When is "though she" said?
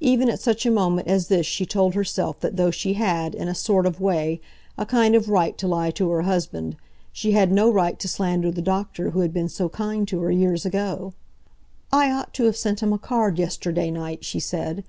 2.56-2.94